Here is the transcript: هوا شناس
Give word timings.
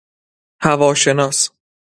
هوا 0.65 0.89
شناس 1.01 1.37